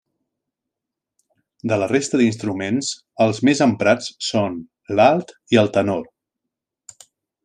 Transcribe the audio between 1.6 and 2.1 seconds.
De la